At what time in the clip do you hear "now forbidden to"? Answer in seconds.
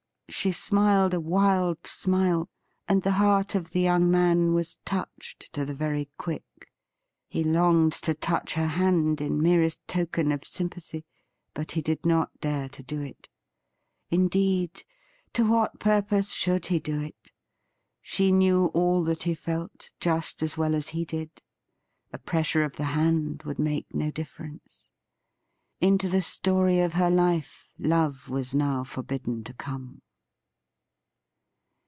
28.55-29.53